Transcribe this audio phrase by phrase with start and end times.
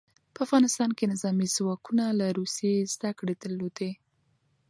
[0.33, 3.91] په افغانستان کې نظامي ځواکونه له روسیې زدکړې درلودې.